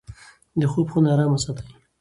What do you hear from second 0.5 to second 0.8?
د